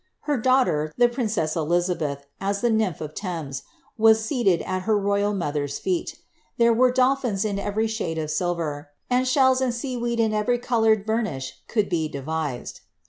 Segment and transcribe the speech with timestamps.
[0.21, 3.61] Her daughter, the princess Elizabeth, as the nymph of Thames,
[3.99, 6.17] was seated at her royal mother^s feet
[6.57, 10.57] There were dolphins in every shade of silver, and shells and sea weed in every
[10.57, 12.81] coloured burnish that could be devised.